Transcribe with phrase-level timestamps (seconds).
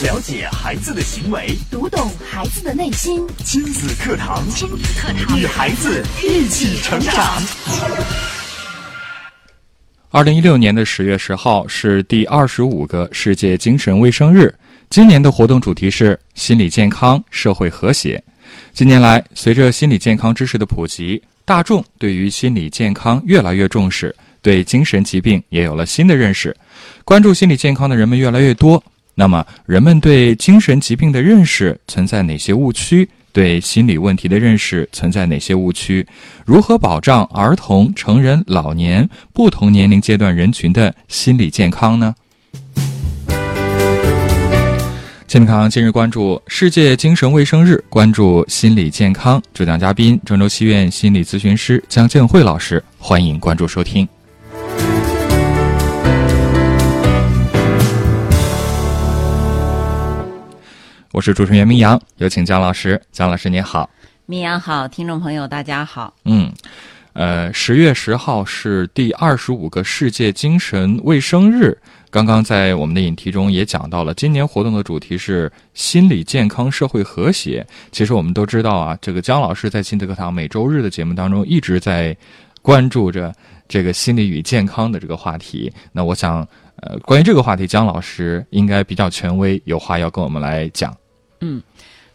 [0.00, 3.26] 了解孩子的行为，读懂孩子的内心。
[3.38, 7.42] 亲子课堂，亲子课堂，与孩子一起成长。
[10.10, 14.54] 二零一六年的十月十号是第二十五个世界精神卫生日，
[14.88, 18.22] 今年的活动主题是心理健康、社会和谐。
[18.72, 26.56] 近年来，随着心理健康知识的普及，大众对于心理健康越来越重视，对精神疾病也有了新的认识。
[27.04, 28.80] 关注心理健康的人们越来越多，
[29.18, 33.08] 那么人们对精神疾病的认识存在哪些误区？
[33.32, 36.06] 对心理问题的认识存在哪些误区？
[36.46, 42.14] 如何保障儿童、成人、老年不同年龄阶段人群的心理健康呢？
[45.26, 49.42] 健康今日关注世界精神卫生日，关注心理健康。
[49.52, 54.08] 主讲嘉宾：郑州西院心理咨询师江建慧老师，欢迎关注收听。
[61.12, 63.00] 我是主持人袁明阳，有请姜老师。
[63.10, 63.88] 姜老师您好，
[64.26, 66.12] 明阳好，听众朋友大家好。
[66.26, 66.52] 嗯，
[67.14, 71.76] 呃，十月十号是第二十五个世界精神卫生日。
[72.10, 77.66] 刚刚在我们的引题中也讲到了，今年活动的主题是心理健康、社会和谐。
[77.90, 82.14] 其实我们都知道啊，这个姜老师在亲子课堂每周日的节目当中一直在
[82.60, 83.34] 关注着
[83.66, 85.72] 这个心理与健康的这个话题。
[85.90, 86.46] 那我想，
[86.82, 90.96] 呃，关于这个话题，姜老师应该比较权威，有话要跟我们来讲。
[91.40, 91.62] 嗯，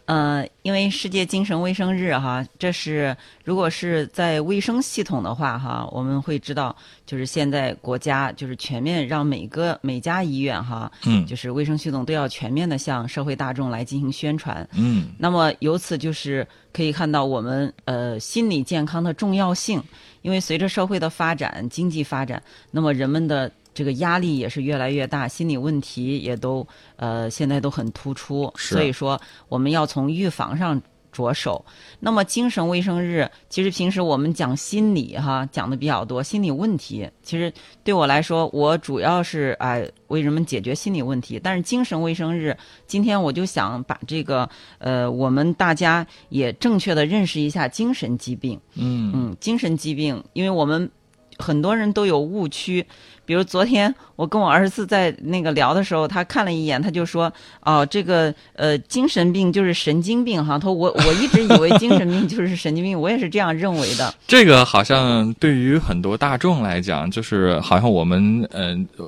[0.06, 14.68] 呃，因为世界精神卫生日哈，这是如果是在卫生系统的话哈，我们会知道，就是现在国家就是全面让每个每家医院哈，嗯就是卫生系统都要全面的向社会大众来进行宣传。
[14.74, 19.82] 嗯那么由此就是可以看到我们呃心理健康的重要性，
[20.22, 30.82] 因为随着社会的发展、经济发展，那么人们的这个压力也是越来越大，心理问题也都呃现在都很突出，所以说我们要从预防上。
[31.14, 31.64] 着手，
[32.00, 37.08] 那么精神卫生日，其实平时我们讲心理哈讲的比较多，心理问题。
[37.22, 37.54] 其实
[37.84, 41.40] 对我来说，我主要是哎、为人们解决心理问题。
[41.40, 44.50] 但是精神卫生日，今天我就想把这个
[44.80, 48.60] 呃，我们大家也正确的认识一下精神疾病。
[48.74, 50.90] 嗯嗯，精神疾病，因为我们
[51.38, 52.84] 很多人都有误区。
[53.26, 57.32] 比如昨天我跟我儿子在那个聊的时候，他看了一眼，他就说
[57.64, 64.14] ：“哦，这个呃，精神病就是神经病哈。”他说：“我我一直以为精神病就是神经病， 我也是这样认为的。
[64.28, 69.08] 这个好像对于很多大众来讲，就是好像我们嗯呃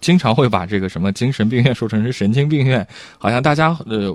[0.00, 2.86] 经常会把这个什么精神病院说成是神经病院，
[3.18, 4.14] 好像大家呃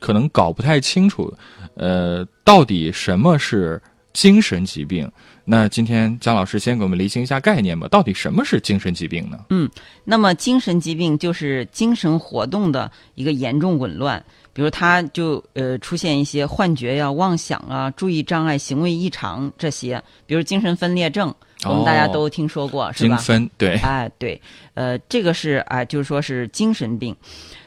[0.00, 1.32] 可能搞不太清楚，
[1.74, 3.80] 呃，到底什么是
[4.12, 5.10] 精神疾病？
[5.50, 9.46] 那今天姜老师先给我们厘清一下概念吧，到底什么是精神疾病呢？
[9.48, 9.66] 嗯
[10.04, 14.22] 那么精神疾病就是精神活动的一个严重紊乱，
[14.52, 21.34] 比如他就呃出现一些幻觉呀、妄想啊、注意障碍、行为异常这些，比如精神分裂症，
[21.64, 23.16] 我们大家都听说过，是吧？
[23.16, 24.38] 精分对，哎，对，
[24.74, 27.16] 呃，这个是哎、就是说是精神病。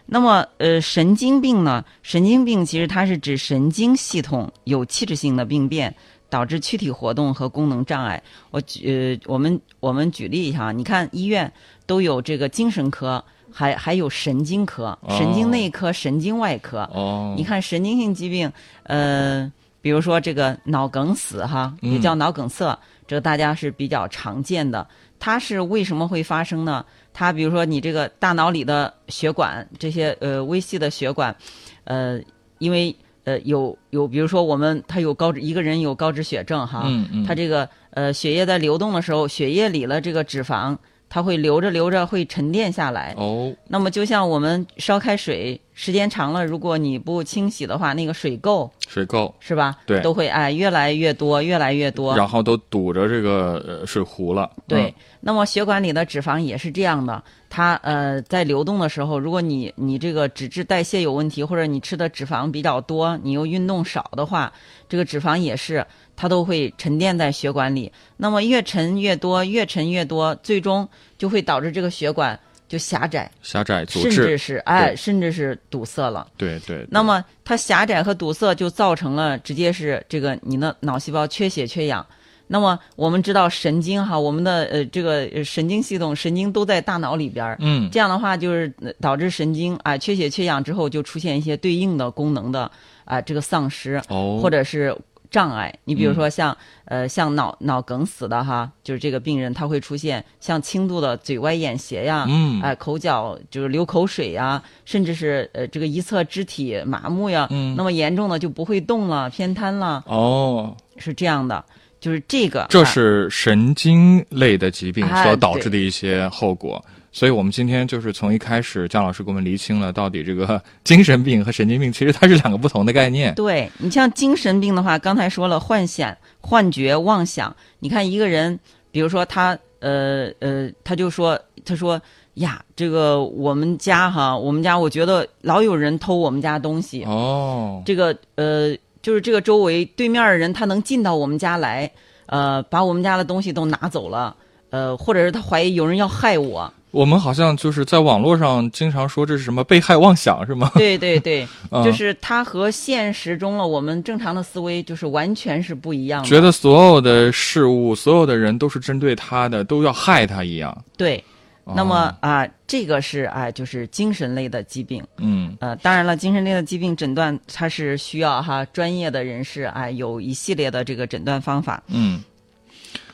[0.06, 1.84] 那么，呃，神经病呢？
[2.04, 5.96] 神经病其实它是指神经系统有器质性的病变，
[6.32, 8.24] 导致躯体活动和功能障碍。
[8.52, 11.52] 我举，呃，我们我们举例一下啊，你看医院
[11.86, 13.22] 都有这个精神科，
[13.52, 16.90] 还还有神经科、神经内科、神经外科。
[16.94, 18.50] 哦，你看神经性疾病，
[18.84, 24.88] 呃，比如说这个脑梗死哈，也叫脑梗塞，这个大家是比较常见的。
[25.20, 26.84] 它是为什么会发生呢？
[27.14, 31.36] 它比如说你这个大脑里的血管这些呃微细的血管，
[31.84, 32.20] 呃，
[32.58, 40.78] 因为呃有有比如说我们他有高脂一个人有高脂血症哈，嗯嗯，它这个呃血液在流动的时候，血液里了这个脂肪
[41.14, 49.76] 它会流着流着会沉淀下来，哦，那么就像我们烧开水，时间长了，如果你不清洗的话，那个水垢水垢，是吧？
[49.86, 50.00] 对。
[50.00, 52.16] 都会哎越来越多，越来越多。
[52.16, 54.94] 然后都堵着这个呃水壶了，对，嗯。
[55.20, 64.50] 那么血管里的脂肪也是这样的，它呃在流动的时候，如果你你这个脂质代谢有问题，或者你吃的脂肪比较多，你又运动少的话，
[64.88, 65.86] 这个脂肪也是
[66.22, 67.92] 它都会沉淀在血管里。
[68.16, 70.88] 那么越沉越多，越沉越多，最终
[71.18, 72.40] 就会导致这个血管
[72.70, 76.28] 就狭窄，狭窄阻甚至，是哎，甚至是堵塞了。
[76.38, 82.06] 对对，那么它狭窄和堵塞就造成了直接是这个你的脑细胞缺血缺氧。
[82.46, 92.70] 那么我们知道神经哈，我们的呃这个呃神经系统神经都在大脑里边儿，嗯这样的话就是呃导致神经啊、缺血缺氧之后就出现一些对应的功能的
[93.06, 94.96] 啊、这个丧失，哦，或者是
[95.32, 95.74] 障碍。
[95.86, 96.56] 你比如说像、
[96.86, 111.64] 呃像脑脑梗死的哈，就是这个病人他会出现像轻度的嘴歪眼斜呀，嗯哎、口角就是流口水呀，甚至是呃这个一侧肢体麻木呀，嗯那么严重的就不会动了，偏瘫了，哦，是这样的。
[112.02, 116.84] 就是这个，这哎是神经类的疾病哎所导致的一些后果。
[117.12, 123.36] 所以我们今天就是从一开始，姜老师给我们厘清了到底这个精神病和神经病其实它是两个不同的概念。
[123.36, 127.54] 对你像精神病的话，刚才说了幻想、幻觉、妄想。
[127.80, 128.58] 你看一个人，
[128.92, 132.02] 比如说他，呃呃，他就说，他说
[132.36, 137.04] 呀，这个我们家哈，我们家我觉得老有人偷我们家东西。
[137.04, 141.92] 哦，这个呃，就是这个周围对面的人，他能进到我们家来，
[142.28, 144.34] 呃，把我们家的东西都拿走了，
[144.72, 146.74] 呃，或者是他怀疑有人要害我。
[146.90, 150.70] 我们好像就是在网络上经常说这是什么被害妄想是吗？
[150.76, 156.28] 对对对， 啊就是他和现实中了我们正常的思维就是完全是不一样的。
[156.28, 160.78] 觉得所有的事物、所有的人都是针对他的，都要害他一样。
[160.98, 161.24] 对，
[161.64, 165.02] 哦那么啊、这个是啊、就是精神类的疾病。
[165.20, 171.82] 嗯呃，当然了，精神类的疾病诊断它是需要哈专业的人士啊、有一系列的这个诊断方法。
[171.88, 172.22] 嗯，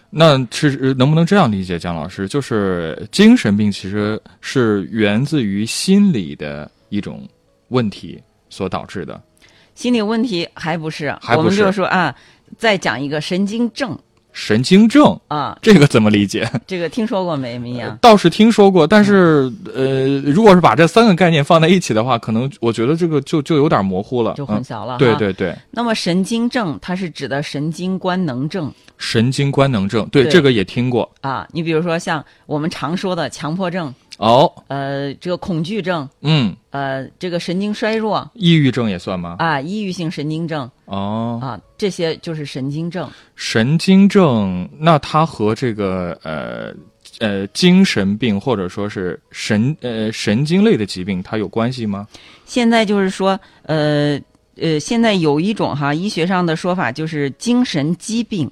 [0.09, 2.27] 那是能不能这样理解，姜老师？
[2.27, 7.27] 就是精神病其实是源自于心理的一种
[7.69, 9.21] 问题所导致的。
[9.75, 12.15] 心理问题还不是，还不是我们就说啊，
[12.57, 13.98] 再讲一个神经症
[14.31, 16.48] 神经症啊，这个怎么理解？
[16.68, 17.98] 这个听说过没，明阳？
[18.00, 24.98] 倒是听说过，但是呃，如果是把这三个概念放在一起的话，可能我觉得这个就就有点模糊了，就混嗯淆了哈。
[24.98, 31.10] 对对对，那么神经症它是指的神经官能症神经官能症，对对这个也听过。
[31.22, 31.48] 啊。
[31.52, 39.36] 你比如说像我们常说的强迫症，哦，呃，这个恐惧症，嗯，呃，这个神经衰弱抑郁症也算吗？
[39.40, 43.08] 啊，抑郁性神经症哦，啊，这些就是神经症。
[43.36, 46.74] 神经症，那它和这个呃
[47.20, 52.08] 呃精神病或者说是神呃神经类的疾病，它有关系吗？
[52.46, 54.20] 现在就是说，呃
[54.60, 58.50] 呃，现在有一种哈医学上的说法，就是精神疾病。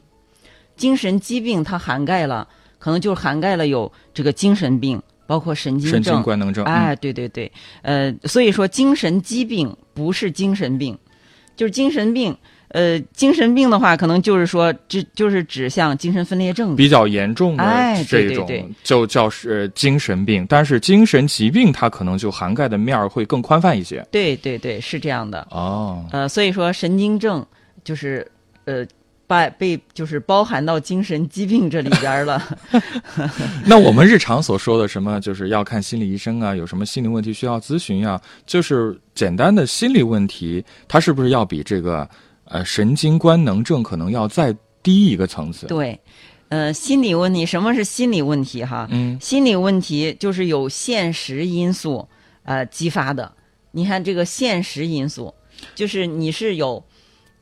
[0.75, 2.48] 精神疾病它涵盖了，
[2.80, 6.24] 可能就涵盖了有这个精神病，包括神经神经症。
[6.24, 7.51] 官能症，哎，对对对，
[7.81, 10.98] 呃，所以说精神疾病不是精神病，
[11.56, 12.36] 就是精神病。
[12.69, 24.06] 呃，精神病的话，可能就是说，这就是指向精神分裂症嗯，比较严重的哎这种对对对就叫是精神病，但是精神疾病它可能就涵盖的面儿会更宽泛一些。
[24.12, 25.48] 对对对，是这样的。
[25.51, 27.45] 哦，呃，所以说神经症
[27.83, 28.30] 就是
[28.66, 28.86] 呃，
[29.27, 32.42] 把被就是包含到精神疾病这里边儿了。
[33.66, 42.07] 那我们日常所说的什么，就是要看心理医生啊，有什么心理问题需要咨询呀、就是简单的心理问题，它是不是要比这个
[42.45, 45.66] 呃神经官能症可能要再低一个层次？
[45.68, 46.00] 对，
[46.50, 48.88] 呃，心理问题，什么是心理问题哈？
[48.92, 52.07] 嗯，心理问题就是有现实因素
[52.44, 53.31] 呃激发的。
[53.72, 55.33] 你看这个现实因素，
[55.74, 56.81] 就是你是有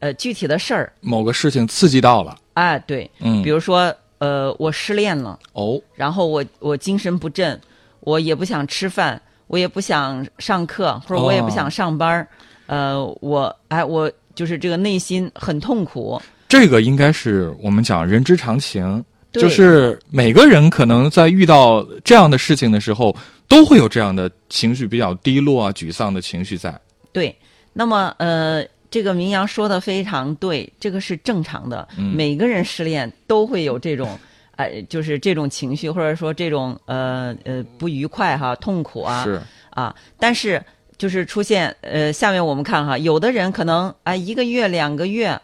[0.04, 3.42] 呃具体的事儿，某个事情刺激到了，哎，对，嗯。
[3.42, 7.58] 比，如说呃我失恋了，哦，然后我我精神不振，
[8.02, 12.28] 我也不想吃饭，我也不想上课，或者我也不想上班儿，
[12.66, 19.02] 呃，我哎我就是这个内心很痛苦，这个应该是我们讲人之常情，
[19.32, 23.16] 就是每个人可能在遇到这样的事情的时候，
[23.48, 26.78] 都会有这样的情绪比较低落啊、沮丧的情绪在。
[27.14, 27.34] 对，
[27.72, 32.14] 那么呃，这个明阳说的非常对，这个是正常的，嗯。
[32.16, 34.20] 每个人失恋都会有这种，
[34.56, 40.64] 呃， 就是这种情绪，或者说这种呃呃不愉快哈、痛苦啊是，啊，但是
[40.96, 45.42] 就是出现呃，下面我们看哈，有的人可能啊、一个月两个月，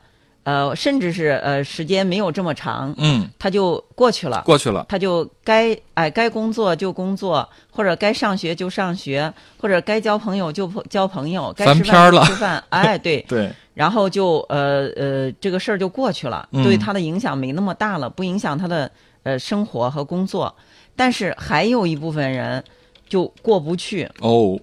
[0.50, 4.42] 呃，甚至是呃时间没有这么长，嗯，他就过去了。
[4.46, 4.86] 过去了。
[4.90, 18.90] 他就该哎该工作就工作，或者该上学就上学，或者该交朋友就交朋友，该吃饭就吃饭，哎对， 对，然后就呃呃这个事儿就过去了，嗯对他的影响没那么大了，不影响他的
[19.24, 20.54] 呃生活和工作。
[20.96, 22.64] 但是还有一部分人
[23.08, 24.60] 就过不去，哦，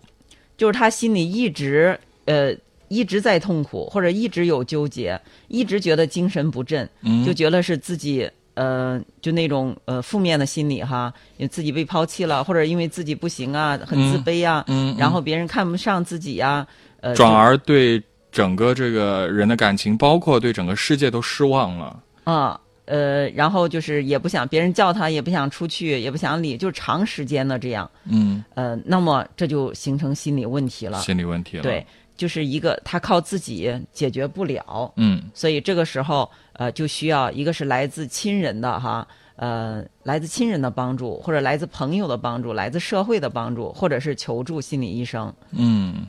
[0.57, 2.53] 就是他心里一直呃
[2.89, 16.67] 一直在痛苦，或者一直有纠结，一直觉得精神不振，嗯，就觉得是自己呃，就那种呃负面的心理哈，因为自己被抛弃了，或者因为自己不行啊，很自卑啊，嗯，嗯然后别人看不上自己呀、
[17.01, 18.03] 呃，转而对
[18.33, 22.03] 整个这个人的感情，包括对整个世界都失望了。
[22.25, 30.99] 啊，呃，然后就是也不想别人叫他，也不想出去，也不想理，就长时间的这样，嗯，呃，那么这就形成心理问题了。
[31.01, 31.63] 心理问题了。
[31.63, 39.07] 对，，就是一个他靠自己解决不了，嗯所以这个时候呃就需要一个是来自亲人的哈，
[39.37, 46.07] 呃，来自亲人的帮助，或者来自朋友的帮助，来自社会的帮助，或者是求助心理医生，嗯，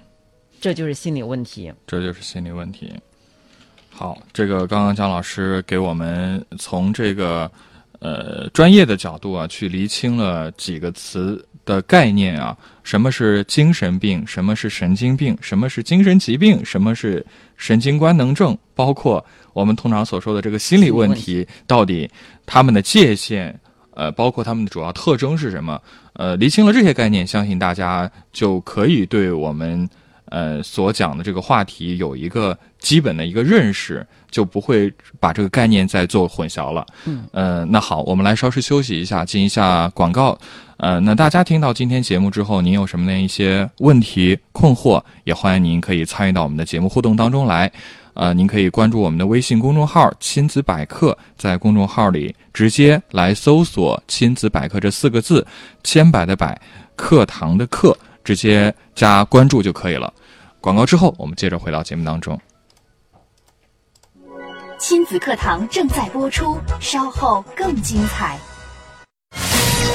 [0.61, 1.73] 这就是心理问题。
[1.85, 2.93] 这就是心理问题。
[3.89, 7.51] 好，这个刚刚姜老师给我们从这个
[8.00, 17.25] 呃专业的角度啊，去厘清了几个词的概念啊，什么是精神病，什么是神经病，什么是精神疾病，什么是
[17.56, 22.10] 神经官能症，包括我们通常所说的这个心理问题，到底
[22.46, 23.58] 他们的界限。
[24.00, 25.82] 呃，包括他们的主要特征是什么？
[26.13, 29.89] 呃，厘清了这些概念，相信大家就可以对我们
[30.29, 36.86] 呃所讲的这个话题有一个基本的一个认识，就不会把这个概念再做混淆了。
[37.05, 40.38] 嗯，呃，那好，我们来稍事休息一下，进一下广告。
[40.77, 47.72] 呃，那大家听到今天节目之后，您有什么的一些问题困惑，也欢迎您可以参与到我们的节目互动当中来。
[48.13, 55.46] 呃，您可以关注我们的微信公众号“亲子百科”，在公众号里直接来搜索“亲子百科”这四个字，
[55.84, 56.60] 千百的百，
[56.96, 57.96] 课堂的课，
[58.27, 60.13] 直接加关注就可以了。
[60.60, 62.38] 广告之后，我们接着回到节目当中。
[64.77, 68.38] 亲子课堂正在播出，稍后更精彩。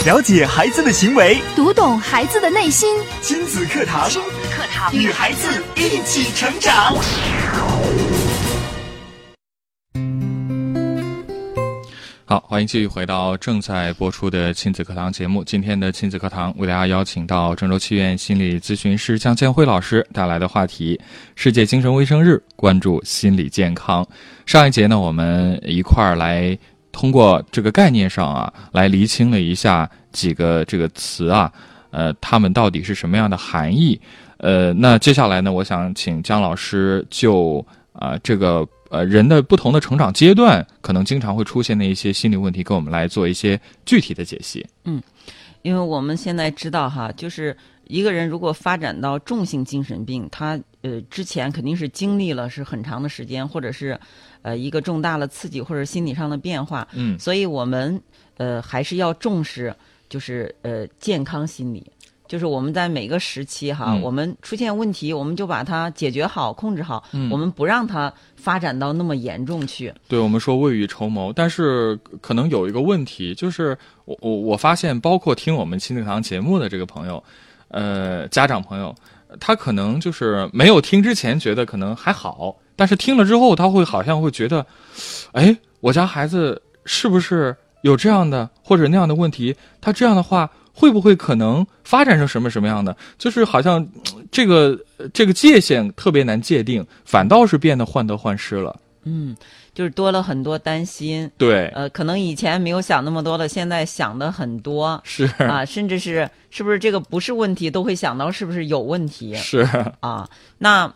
[0.07, 6.97] 了解孩子的行为，读懂孩子的内心，亲子课堂，亲子课堂与孩子一起成长。
[12.33, 15.45] 好，欢迎继续回到正在播出的亲子课堂节目。
[15.45, 20.99] 今天的亲子课堂为大家邀请到郑州七院心理咨询师江建辉老师带来的话题：
[21.35, 24.03] 世界精神卫生日，关注心理健康。
[24.47, 26.59] 上一节呢，我们一块儿来
[26.91, 31.53] 通过这个概念上啊，来厘清了一下几个这个词啊，
[31.91, 34.01] 呃，它们到底是什么样的含义。
[34.39, 37.62] 呃，那接下来呢，我想请姜老师就
[37.93, 44.65] 啊、这个呃人的不同的成长阶段，可能经常会出现的一些心理问题，跟我们来做一些具体的解析。
[44.85, 45.03] 嗯
[45.63, 47.57] 因为我们现在知道哈，就是
[47.87, 53.99] 一个人如果发展到重性精神病，他呃之前肯定是经历了是很长的时间，或者是
[54.43, 57.99] 呃一个重大的刺激或者心理上的变化，嗯所以我们
[58.37, 59.73] 呃还是要重视，
[60.09, 61.87] 就是呃健康心理。
[62.33, 69.93] 就是我们在每个时期哈，嗯我们出现问题，我们就把它解决好、控制好，嗯我们不让它发展到那么严重去。
[70.09, 77.23] 对我们说未雨绸缪，但是可能有一个问题，就是我我我发现，包括听我们亲子堂节目的这个朋友，
[77.69, 78.95] 呃，家长朋友，
[79.39, 84.65] 他可能就是没有听之前觉得可能还好，但是听了之后，他会好像会觉得，
[85.33, 89.55] 哎，我家孩子是不是有这样的或者那样的问题？
[89.83, 90.51] 他这样的话。
[90.73, 92.97] 会不会可能发展成什么什么样的？
[93.19, 93.76] 就是好像
[94.14, 98.79] 呃 这个呃这个界限特别难界定，反倒是变得患得患失了。
[99.05, 99.37] 嗯，
[99.75, 110.29] 就是多了很多担心，对，呃，可能以前没有想那么多的，现在想的很多是啊，甚至是是不是这个不是问题，都会想到是不是有问题是，啊？
[110.59, 110.93] 那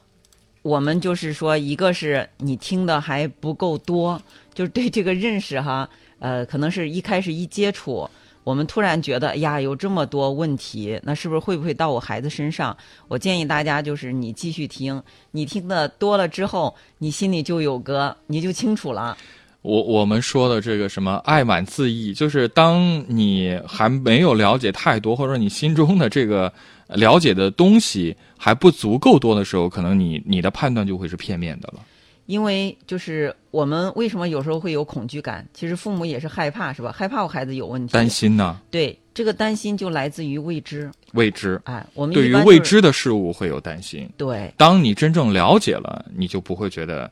[0.62, 4.22] 我们就是说，一个是你听的还不够多，
[4.54, 5.88] 就是对这个认识哈，
[6.20, 8.08] 呃，可能是一开始一接触。
[8.46, 12.76] 我们突然觉得，哎呀，有这么多问题，那是不是会不会到我孩子身上？
[13.08, 19.18] 我建议大家就是你继续听，你听的多了之后，你心里就有个，你就清楚了。
[19.62, 26.52] 我我们说的这个什么爱满自溢，就是当你还没有了解太多，或者你心中的这个
[26.90, 31.80] 了解的东西还不足够多的时候，可能你你的判断就会是片面的了。
[32.26, 35.46] 因为就是我们为什么有时候会有恐惧感？
[35.54, 36.92] 其实父母也是害怕，是吧？
[36.92, 40.90] 害怕我孩子有问题，担心呢，对这个担心就来自于未知。
[41.12, 44.08] 未知，哎，我们对于未知的事物会有担心。
[44.16, 47.10] 对当你真正了解了，你就不会觉得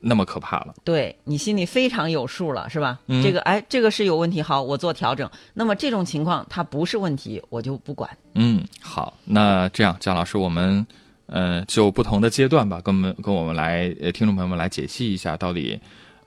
[0.00, 0.74] 那么可怕了。
[0.84, 3.00] 对，你心里非常有数了，是吧？
[3.06, 5.30] 嗯这个哎，这个是有问题，好，我做调整。
[5.54, 8.10] 那么这种情况它不是问题，我就不管。
[8.34, 10.86] 嗯，好，那这样，姜老师，我们
[11.28, 15.78] 呃就不同的阶段吧，跟我们跟我们来呃听众朋友们来解析一下，到底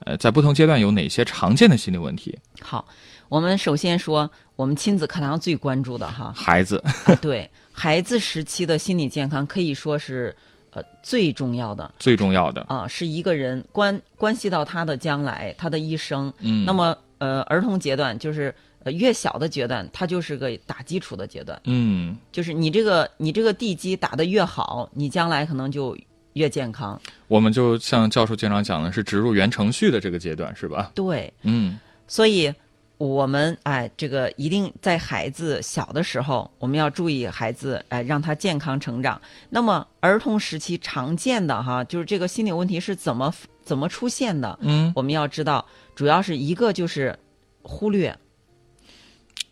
[0.05, 2.37] 呃在不同阶段有哪些常见的心理问题？
[2.61, 2.87] 好，
[3.29, 10.35] 我们首先说我们亲子课堂最关注的哈，孩子，啊对孩子时期的心理健康可以说是
[10.71, 11.91] 呃最重要的。
[11.97, 16.31] 最重要的，啊，是一个人关关系到他的将来，他的一生。
[16.39, 25.97] 嗯，那么，呃，儿童阶段就是呃越小的阶段，它就是个打基础的阶段，嗯就是你这个你这个地基打得越好，你将来可能就
[26.33, 26.99] 越健康。
[27.27, 30.91] 我们就像教授经常讲的，是植入原程序的这个阶段，是吧？
[30.95, 32.53] 对，嗯所以
[32.97, 39.19] 我们哎，这个一定在孩子小的时候，我们要注意孩子哎，让他健康成长。
[39.49, 43.33] 那么儿童时期常见的哈，就是这个心理问题是怎么
[43.63, 44.57] 怎么出现的？
[44.61, 47.17] 嗯，我们要知道，主要是一个就是
[47.63, 48.15] 忽略，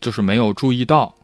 [0.00, 1.14] 就是没有注意到。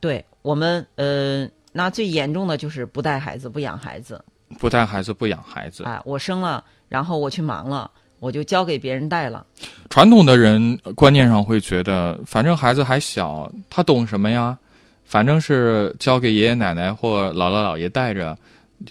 [0.00, 4.24] 对我们呃，那最严重的就是不带孩子、不养孩子。
[4.58, 9.44] 不带孩子不养孩子，哎，我生了，然后我去忙了，我就交给别人带了。
[9.90, 14.58] 传统的人呃观念上会觉得，反正孩子还小，他懂什么呀？
[15.04, 18.38] 反正是交给爷爷奶奶或姥姥姥爷带着，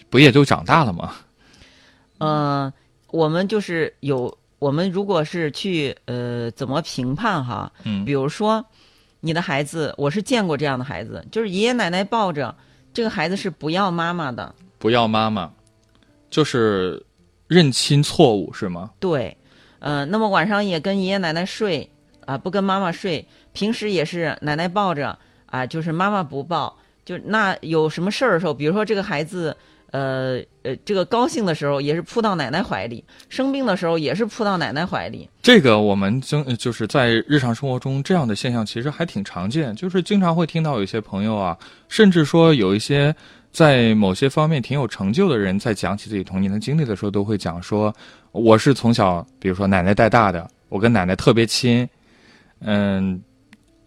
[0.09, 1.13] 不也就长大了吗？
[2.19, 2.71] 嗯，
[3.09, 7.71] 我们就是有，我们如果是去呃怎么评判哈？
[7.83, 8.63] 嗯比如说
[9.19, 12.55] 你的孩子，我是见过这样的孩子，就是爷爷奶奶抱着
[12.93, 15.51] 这个孩子是不要妈妈的，不要妈妈，
[16.29, 17.03] 就是
[17.47, 18.91] 认亲错误是吗？
[18.99, 19.35] 对，
[19.79, 21.89] 呃，那么晚上也跟爷爷奶奶睡
[22.25, 29.55] 啊、不跟妈妈睡，平时也是奶奶抱着啊、就是妈妈不抱，就那有什么事儿的时候，比如说这个孩子。
[29.91, 35.29] 呃呃，这个高兴的时候也是扑到奶奶怀里，生病的时候也是扑到奶奶怀里。
[35.41, 43.15] 这个我们经就是在日常生活中这样的现象其实还挺常见，就是经常会听到有些朋友啊，甚至说有一些
[43.51, 47.93] 在某些方面挺有成就的人，在讲起自己童年的经历的时候，都会讲说，
[48.33, 51.87] 我是从小比如说奶奶带大的，我跟奶奶特别亲，
[52.59, 53.19] 嗯，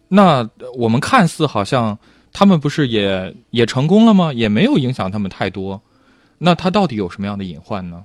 [0.07, 1.97] 那我们看似好像
[2.33, 4.33] 他们不是也也成功了吗？
[4.33, 5.81] 也没有影响他们太多，
[6.43, 8.03] 那他到底有什么样的隐患呢？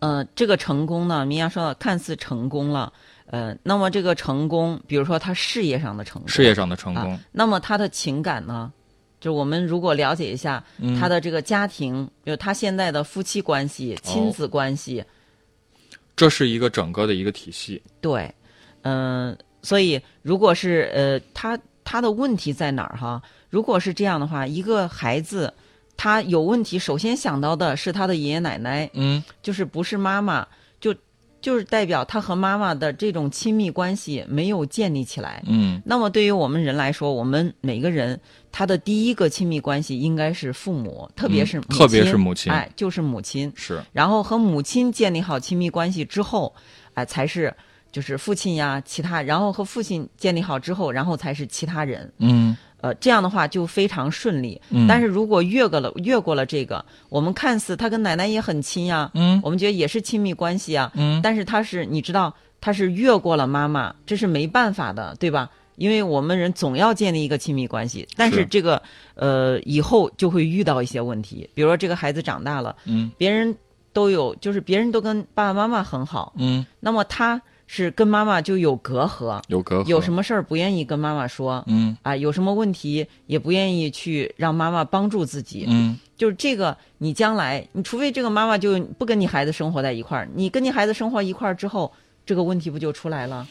[0.00, 2.92] 呃，这个成功呢，明阳说的看似成功了，
[3.24, 8.70] 呃，那么这个成功，比如说他事业上的成功，事业上的成功，啊，那么他的情感呢？
[9.18, 15.02] 就我们如果了解一下嗯他的这个家庭，就他现在的夫妻关系、亲子关系，
[16.14, 17.82] 这是一个整个的一个体系。
[18.00, 18.32] 对，
[18.82, 23.20] 嗯、所以如果是呃，他他的问题在哪儿哈？
[23.50, 25.52] 如果是这样的话，一个孩子
[25.98, 30.46] 他有问题，首先想到的是他的爷爷奶奶，嗯就是不是妈妈，
[30.80, 30.94] 就
[31.40, 35.42] 就是代表他和妈妈的这种亲密关系没有建立起来。
[35.46, 38.18] 嗯那么对于我们人来说，我们每个人
[38.52, 43.52] 他的第一个亲密关系应该是父母，特别是母亲、嗯特别是母亲哎，就是母亲。
[43.56, 46.54] 是然后和母亲建立好亲密关系之后，
[46.94, 47.52] 哎，才是
[47.90, 52.12] 就是父亲呀，其他，然后和父亲建立好之后，然后才是其他人。
[52.18, 52.56] 嗯。
[52.80, 54.60] 呃，这样的话就非常顺利。
[54.70, 54.86] 嗯。
[54.86, 59.40] 但是如果越过了越过了这个，我们看似他跟奶奶也很亲呀，嗯。
[59.42, 61.20] 我们觉得也是亲密关系啊，嗯。
[61.20, 65.50] 但是他是你知道他是越过了妈妈，这是没办法的，对吧？
[65.74, 68.46] 因为我们人总要建立一个亲密关系，但是是。
[68.46, 68.80] 这个
[69.14, 73.10] 呃以后就会遇到一些问题，比如说这个孩子长大了，嗯。
[73.16, 73.56] 别人
[73.92, 77.40] 都有，就是别人都跟爸爸妈妈很好，嗯，那么他
[77.70, 81.96] 是跟妈妈就有隔阂，有隔阂，有什么事儿不愿意跟妈妈说，嗯。
[82.02, 85.96] 啊，有什么问题也不愿意去让妈妈帮助自己，嗯。
[86.16, 91.92] 就是这个，你将来，你除非这个妈妈就不跟你孩子生活在一块儿，你跟你孩子生活一块儿之后，
[92.26, 93.46] 这个问题不就出来了？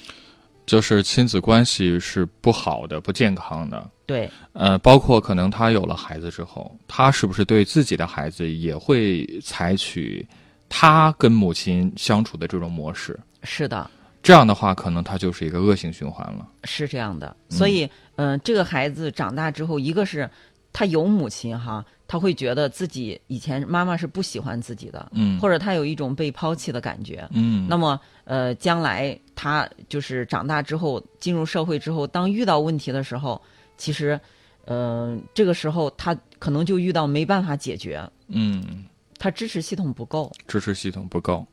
[0.65, 3.89] 就是亲子关系是不好的、不健康的。
[4.05, 10.27] 对，呃，包括可能他有了孩子之后，他是不是对自己的孩子也会采取
[10.67, 13.17] 他跟母亲相处的这种模式？
[13.43, 13.89] 是的，
[14.27, 16.45] 这样的话，可能他就是一个恶性循环了。
[16.65, 17.33] 是这样的。
[17.47, 20.29] 所以，嗯、这个孩子长大之后，一个是
[20.73, 27.25] 他有母亲哈，他会觉得自己以前妈妈是不喜欢自己的，嗯或者他有一种被抛弃的感觉。
[27.31, 33.41] 嗯，那么，呃，将来他就是长大之后进入社会之后，当遇到问题的时候，
[33.77, 34.19] 其实，
[34.65, 38.83] 呃，这个时候他可能就遇到没办法解决，嗯，
[39.17, 40.29] 他支持系统不够。
[40.49, 41.47] 支持系统不够。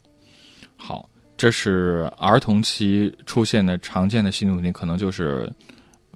[0.76, 1.08] 好，
[1.44, 5.46] 这是儿童期出现的常见的心理问题，可能就是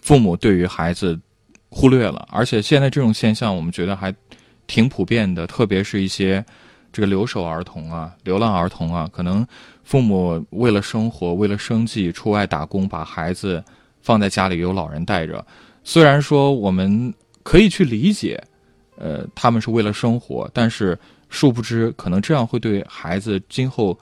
[0.00, 1.20] 父母对于孩子
[1.68, 4.10] 忽略了，而且现在这种现象我们觉得还
[4.66, 6.42] 挺普遍的，特别是一些
[6.90, 9.46] 这个留守儿童啊、流浪儿童啊，可能
[9.84, 13.62] 父母为了生活、为了生计出外打工，把孩子
[14.00, 15.44] 放在家里有老人带着。
[15.84, 17.12] 虽然说我们
[17.42, 18.42] 可以去理解，
[18.96, 23.94] 呃，他们是为了生活，但是殊不知，可能这样会对孩子今后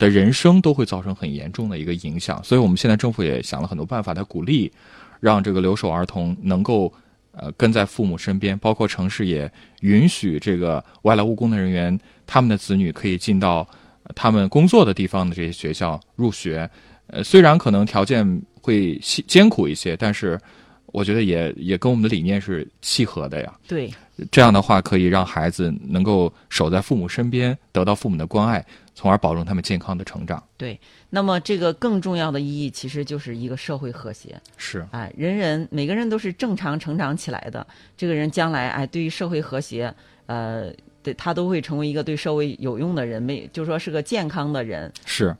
[0.00, 2.42] 的人生都会造成很严重的一个影响。
[2.42, 4.72] 所以，我们现在政府也想了很多办法来鼓励，
[5.20, 6.92] 让这个留守儿童能够
[7.30, 9.48] 呃跟在父母身边，包括城市也
[9.82, 13.58] 允许这个外来务工的人员，他们的子女可以进到
[14.02, 16.68] 呃他们工作的地方的这些学校入学。
[17.08, 20.40] 呃，虽然可能条件会艰苦一些，但是
[20.86, 23.52] 我觉得也也跟我们的理念是契合的呀。
[23.68, 23.90] 对，
[24.30, 28.64] 这样的话可以让孩子能够守在父母身边，得到父母的关爱，
[29.00, 30.42] 从而保证他们健康的成长。
[30.58, 30.78] 对。
[31.08, 34.38] 那么这个更重要的意义，其实就是一个社会和谐。
[34.58, 39.92] 是，哎，人人每个人都是正常成长起来的，这个人将来哎，对于社会和谐，
[40.26, 40.70] 呃，
[41.02, 44.92] 对他都会成为一个对社会有用的人，没就说是个健康的人。
[45.06, 45.34] 是。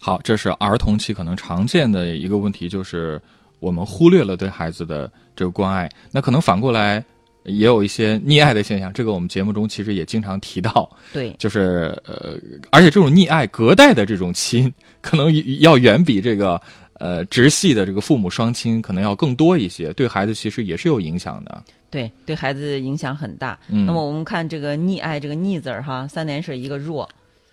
[0.00, 3.20] 好，这是儿童期可能常见的一个问题，就是
[3.60, 5.86] 我们忽略了对孩子的这个关爱。
[6.10, 7.04] 那可能反过来
[7.46, 10.90] 也有一些溺爱的现象，这个我们节目中其实也经常提到。
[11.12, 12.36] 对，就是呃，
[12.70, 16.60] 而且这种溺爱隔代的这种亲，可能要远比这个
[16.94, 21.62] 呃直系的这个父母双亲可能要更多一些，对孩子其实也是有影响的。
[21.90, 23.58] 对，对孩子影响很大。
[23.68, 27.08] 嗯，那么我们看这个溺爱这个溺字儿哈，三点水一个弱。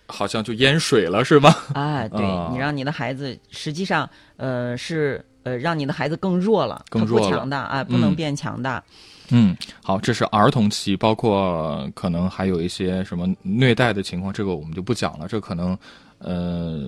[0.06, 1.64] 好像就淹水了，是吧？
[1.72, 2.20] 哎，对
[2.52, 8.84] 你让你的孩子，实际上，呃，是呃，让你的孩子更弱了，更弱强大啊，不能变强大。
[8.86, 8.92] 嗯，
[9.82, 15.76] 好，这是儿童期，包括可能还有一些什么虐待的情况，这个我们就不讲了，这可能。
[16.18, 16.80] 呃，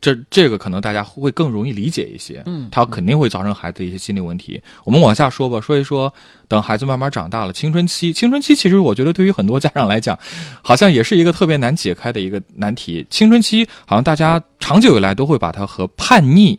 [0.00, 2.44] 这这个可能大家会更容易理解一些。
[2.46, 4.62] 嗯，他肯定会造成孩子一些心理问题。
[4.84, 6.12] 我们往下说吧，说一说
[6.46, 8.12] 等孩子慢慢长大了，青春期。
[8.12, 10.16] 青春期其实我觉得对于很多家长来讲，
[10.62, 13.04] 好像也是一个特别难解开的一个难题。
[13.10, 16.56] 青春期好像大家长久以来都会把它和叛逆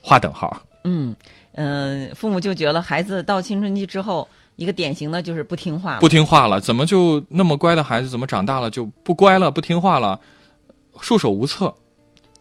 [0.00, 0.60] 划等号。
[0.82, 1.14] 嗯
[1.56, 10.20] 嗯，父母就觉得孩子到青春期之后，一个典型的就是不听话，不听话了，怎么就那么乖的孩子，怎么长大了就不乖了，不听话了？
[11.00, 11.74] 束手无策，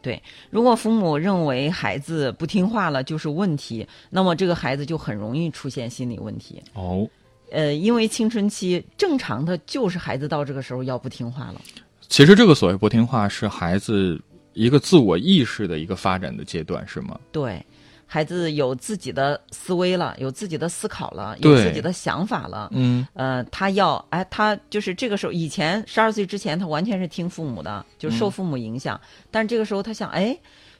[0.02, 0.22] 对。
[0.50, 6.64] 如果父母认为孩子不听话了就是问题，那么这个孩子就很容易出现心理问题。
[6.74, 7.06] 哦，
[7.52, 11.62] 呃，因为青春期正常的就是孩子到这个时候要不听话了。
[12.08, 14.18] 其实这个所谓不听话是孩子
[14.54, 17.20] 一个自我意识的一个发展的阶段，是吗？
[17.32, 17.62] 对。
[18.06, 22.70] 孩子有自己的思维了，有自己的思考了，有自己的想法了。
[22.72, 29.00] 嗯，呃，他要，哎，他就是这个时候，以前十二岁之前，他完全是听父母的，就受父母影响。
[29.32, 30.38] 但是这个时候，他想，哎，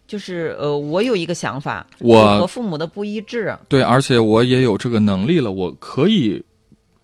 [0.08, 3.58] 就是呃，我有一个想法，我和父母的不一致。
[3.68, 6.42] 对，而且我也有这个能力了，我可以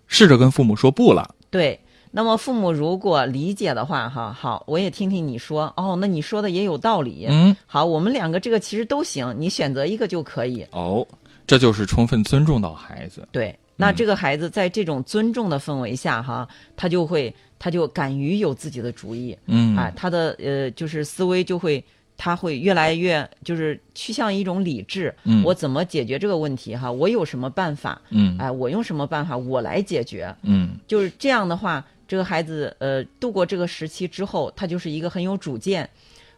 [0.05, 1.34] 试着跟父母说不了。
[1.49, 1.77] 对。
[2.13, 10.67] 那么父母如果理解的话，哈，好，我也听听你说，哦，那你说的也有道理，嗯，好，我们两个这个其实都行，你选择一个就可以。
[10.71, 11.08] 哦，
[11.47, 13.26] 这就是充分尊重到孩子。
[13.32, 16.45] 对，那这个孩子在这种尊重的氛围下，哈，
[16.76, 21.82] 他就会，他就敢于有自己的主意，嗯，啊，他的呃，就是思维就会，
[22.17, 26.76] 他会越来越就是趋向一种理智，嗯，我怎么解决这个问题？
[26.76, 28.02] 哈，我有什么办法？
[28.10, 29.38] 嗯，哎，我用什么办法？
[29.38, 30.36] 我来解决。
[30.41, 31.82] 嗯，就是这样的话。
[32.12, 35.89] 这个孩子，呃，度过这个时期之后，他就是一个很有主见、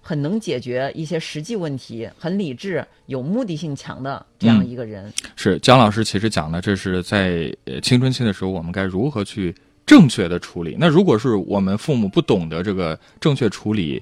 [0.04, 5.12] 很能解决一些实际问题、很理智、有目的性强的这样一个人。
[5.36, 10.78] 是姜老师其实讲的，这是在青春期的时候，我们该如何去正确的处理。
[10.80, 14.00] 那如果是我们父母不懂得这个正确处理，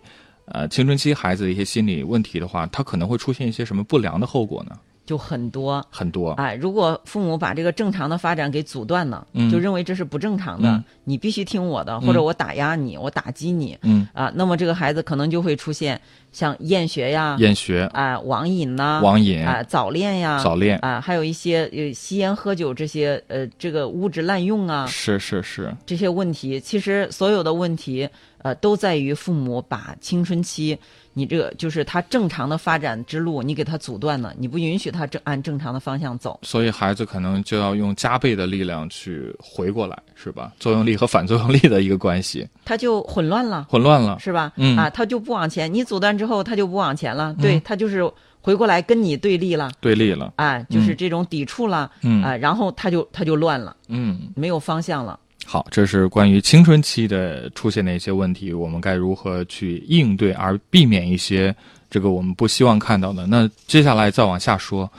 [0.47, 4.77] 呃，青春期孩子的一些心理问题的话，他可能会出现一些什么不良的后果呢？
[5.05, 5.85] 就很多。
[5.89, 6.31] 很多。
[6.33, 14.07] 哎，如果父母把这个正常的发展给阻断了，就认为这是不正常的，你必须听我的，或者我打压你，我打击你，嗯。
[14.13, 15.99] 啊，那么这个孩子可能就会出现
[16.31, 17.89] 像厌学呀、厌学。
[17.93, 19.45] 啊、网瘾呐、网瘾。
[19.45, 20.77] 啊、早恋呀、早恋。
[20.79, 25.73] 啊，还有一些呃吸烟喝酒这些呃这个物质滥用啊，是是是。
[25.85, 28.07] 这些问题，其实所有的问题
[28.43, 30.77] 呃都在于父母把青春期。
[31.13, 40.53] 你这个就是他正常的发展之路，你给他阻断了，你不允许他正按正常的方向走，所以孩子可能就要用加倍的力量去回过来，是吧？
[40.57, 44.53] 作用力和反作用力的一个关系，他就混乱了，混乱了，是吧？
[44.55, 55.19] 嗯啊，他就不往前，你阻断之后，他就不往前了，对他就是回过来跟你对立了，对立了，啊，就是这种抵触了，嗯啊，然后他就他就乱了，嗯，没有方向了。
[55.51, 61.53] 好，这是关于青春期的出现的一些问题，我们该如何去应对，而避免一些。
[61.89, 63.27] 这个我们不希望看到的。
[63.27, 64.89] 那接下来再往下说，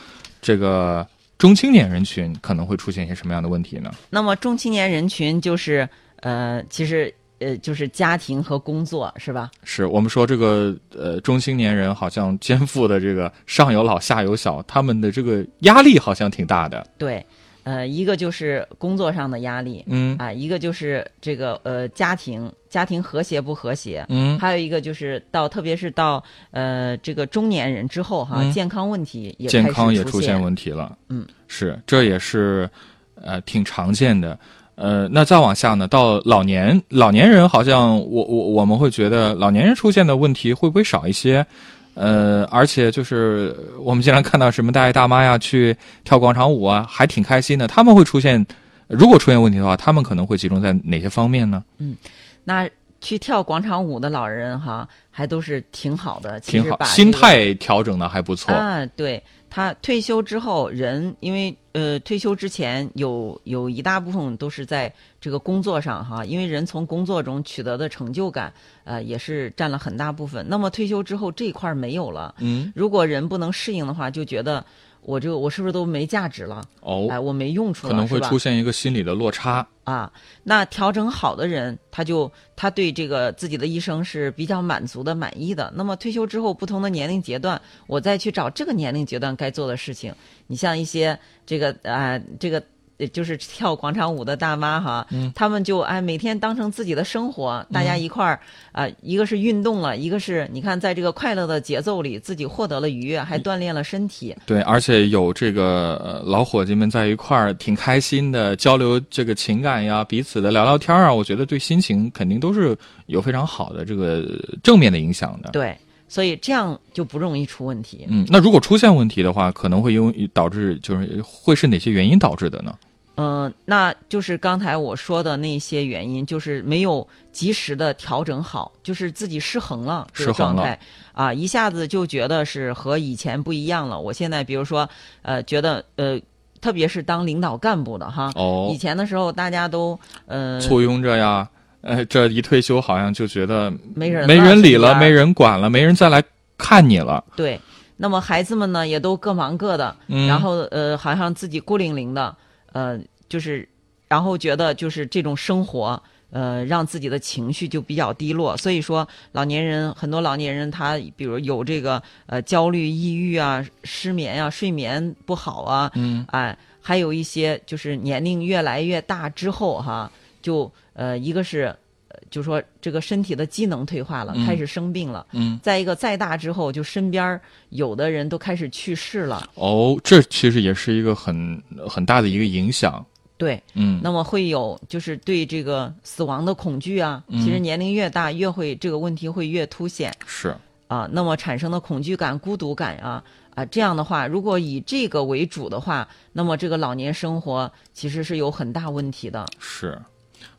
[0.42, 3.90] 这个中青年人群可能会出现一些什么样的问题呢？
[4.10, 5.88] 那么中青年人群就是
[6.20, 9.50] 呃，其实呃，就是家庭和工作是吧？
[9.64, 16.86] 是我们说这个呃，中青年人好像肩负的这个上有老下有小，他们的这个压力好像挺大的。
[16.98, 17.24] 对。
[17.64, 20.16] 呃，一个就是工作上的压力，嗯。
[20.18, 32.68] 啊，一个就是这个呃家庭家庭和谐不和谐，嗯，还有一个就是到特别是到呃这个中年人之后哈，健康问题也健康也出现问题了，嗯，是，这也是
[33.14, 34.38] 呃挺常见的，
[34.74, 41.46] 呃，那再往下呢，到老年老年人好像我我我们会觉得老年人出现的问题会不会少一些？
[41.94, 47.66] 呃，而且就是我们经常看到什么大爷大妈呀去跳广场舞啊，还挺开心的。
[47.66, 48.44] 他们会出现，
[48.88, 51.62] 如果出现问题的话，他们可能会集中在哪些方面呢？
[51.78, 51.96] 嗯
[52.44, 52.68] 那
[53.02, 58.54] 去跳广场舞的老人哈，还都是挺好的，其挺好，心态调整的还不错。
[58.54, 68.52] 啊，对他退休之后，人因为呃退休之前有有一大部分都是在这个工作上哈，因为人从工作中取得的成就感，
[68.84, 70.46] 呃也是占了很大部分。
[70.48, 74.64] 那么退休之后这一块儿没有了，嗯，如果人不能适应的话，就觉得
[75.04, 76.62] 我这个我是不是都没价值了？
[76.80, 79.66] 哦，哎，我没用处了，可能会出现一个心理的落差。
[79.84, 80.12] 啊，
[80.44, 85.72] 那调整好的人，他就他对这个自己的一生是比较满足的、满意的。
[85.76, 90.14] 那么退休之后，不同的年龄阶段，我再去找这个年龄阶段该做的事情。
[90.46, 92.64] 你像一些这个啊、这个呃
[93.12, 98.38] 就是跳广场舞的大妈哈，嗯他们就哎每天当成自己的生活，大家一块儿
[98.72, 104.34] 啊、一个是运动了，一个是你看在这个快乐的节奏里，自己获得了愉悦，还锻炼了身体。
[104.46, 112.76] 对，而且有这个呃老伙计们在一块儿挺开心的，交流这个情感呀，彼此的聊聊天啊，我觉得对心情肯定都是
[113.06, 114.24] 有非常好的这个
[114.62, 115.50] 正面的影响的。
[115.50, 115.76] 对，
[116.12, 118.04] 所以这样就不容易出问题。
[118.06, 122.74] 嗯，那如果出现问题的话，可能会因为导致就是会是哪些原因导致的呢？
[123.16, 130.78] 嗯、那就是刚才我说的那些原因，就是没有及时的调整好，就是自己失衡了这个状态
[131.14, 133.98] 啊，一下子就觉得是和以前不一样了。
[133.98, 134.86] 我现在比如说，
[135.22, 136.20] 呃，觉得呃，
[136.60, 141.48] 特别是当领导干部的哈，哦以，前的时候大家都呃簇拥着呀，
[141.82, 146.22] 呃，这一退休好像就觉得没人没人理了，没人管了，没人再来
[146.56, 147.22] 看你了。
[147.36, 147.60] 对，
[147.96, 152.34] 那么孩子们呢也都各忙各的，嗯然后呃，好像自己孤零零的，
[152.72, 153.68] 呃，就是，
[154.08, 158.56] 然后觉得就是这种生活，呃，让自己的情绪就比较低落。
[158.56, 170.10] 所以说，老年人很多老年人他比如有这个呃焦虑、抑郁啊、失眠啊、睡眠不好啊，嗯，哎，还有一些就是年龄越来越大之后哈，
[170.42, 171.62] 就呃一个是。
[171.64, 175.26] 呃就说这个身体的机能退化了，嗯开始生病了。
[175.32, 179.48] 嗯，再一个，再大之后，就身边儿有的人都开始去世了。
[179.54, 183.02] 哦，这其实也是一个很很大的一个影响。
[183.38, 187.24] 对，嗯，那么会有就是对这个死亡的恐惧啊。
[187.28, 190.54] 嗯其实年龄越大，越会这个问题会越凸显是，
[190.88, 191.08] 啊。
[191.10, 193.24] 那么产生的恐惧感、孤独感啊
[193.54, 199.46] 啊，这样的话，如果以这个为主的话，那么这个老年生活其实是有很大问题的。
[199.58, 199.98] 是，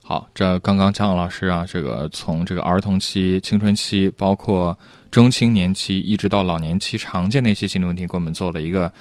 [0.06, 4.78] 好，这刚刚姜老师啊，这个从这个儿童期、青春期，包括
[5.10, 8.92] 中青年期，一直到老年期，常见的一些心理问题，给我们做了一个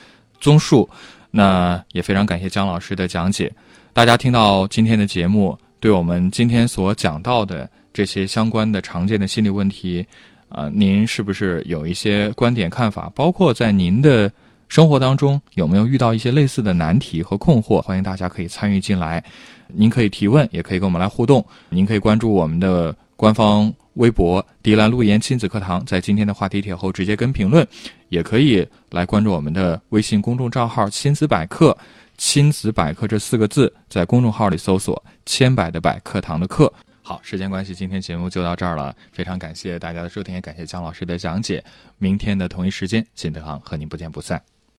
[0.41, 0.89] 综述。
[1.33, 3.53] 那也非常感谢姜老师的讲解。
[3.93, 10.07] 大家听到今天的节目，对我们今天所讲到的这些相关的常见的心理问题，
[10.49, 13.11] 啊、您是不是有一些观点看法？
[13.13, 14.31] 包括在您的
[14.73, 17.83] 生活当中有没有遇到一些类似的难题和困惑？
[17.83, 19.23] 欢迎大家可以参与进来，
[19.67, 21.45] 您可以提问，也可以跟我们来互动。
[21.69, 27.69] 您可以关注我们的官方微博“迪兰路言亲子课堂”，在今天的话题帖后直接跟评论，
[28.09, 31.77] 也可以来关注我们的微信公众账号“亲子百科”。
[32.17, 36.73] 亲子百科这四个字，在公众号里搜索“千百的百课堂的课”。
[37.05, 38.97] 好，时间关系，今天节目就到这儿了。
[39.13, 41.63] 非常感谢大家的收听，也感谢姜老师的讲解。
[41.99, 44.43] 明天的同一时间，金德行和您不见不散。